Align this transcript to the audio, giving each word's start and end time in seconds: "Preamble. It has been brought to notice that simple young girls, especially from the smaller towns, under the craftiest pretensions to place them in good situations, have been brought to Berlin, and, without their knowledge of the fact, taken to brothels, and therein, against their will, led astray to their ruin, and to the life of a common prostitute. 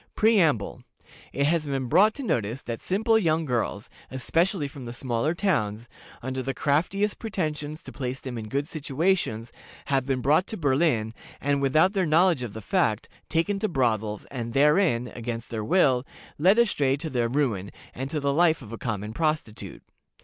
"Preamble. 0.15 0.81
It 1.31 1.45
has 1.45 1.67
been 1.67 1.85
brought 1.85 2.15
to 2.15 2.23
notice 2.23 2.63
that 2.63 2.81
simple 2.81 3.19
young 3.19 3.45
girls, 3.45 3.87
especially 4.09 4.67
from 4.67 4.85
the 4.85 4.93
smaller 4.93 5.35
towns, 5.35 5.87
under 6.23 6.41
the 6.41 6.55
craftiest 6.55 7.19
pretensions 7.19 7.83
to 7.83 7.91
place 7.91 8.19
them 8.19 8.35
in 8.35 8.47
good 8.49 8.67
situations, 8.67 9.53
have 9.85 10.07
been 10.07 10.19
brought 10.21 10.47
to 10.47 10.57
Berlin, 10.57 11.13
and, 11.39 11.61
without 11.61 11.93
their 11.93 12.07
knowledge 12.07 12.41
of 12.41 12.53
the 12.53 12.61
fact, 12.61 13.09
taken 13.29 13.59
to 13.59 13.67
brothels, 13.69 14.25
and 14.31 14.53
therein, 14.53 15.09
against 15.13 15.51
their 15.51 15.63
will, 15.63 16.03
led 16.39 16.57
astray 16.57 16.97
to 16.97 17.09
their 17.11 17.29
ruin, 17.29 17.69
and 17.93 18.09
to 18.09 18.19
the 18.19 18.33
life 18.33 18.63
of 18.63 18.71
a 18.73 18.79
common 18.79 19.13
prostitute. 19.13 19.83